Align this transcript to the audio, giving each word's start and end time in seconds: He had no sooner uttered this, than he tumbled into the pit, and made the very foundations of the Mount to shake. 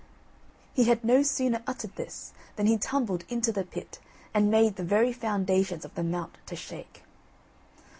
He 0.73 0.85
had 0.85 1.03
no 1.03 1.21
sooner 1.21 1.61
uttered 1.67 1.95
this, 1.95 2.33
than 2.55 2.65
he 2.65 2.75
tumbled 2.79 3.23
into 3.29 3.51
the 3.51 3.63
pit, 3.63 3.99
and 4.33 4.49
made 4.49 4.75
the 4.75 4.83
very 4.83 5.13
foundations 5.13 5.85
of 5.85 5.93
the 5.93 6.01
Mount 6.01 6.39
to 6.47 6.55
shake. 6.55 7.03